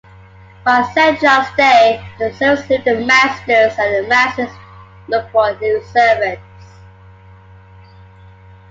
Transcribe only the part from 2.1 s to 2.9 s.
the servants leave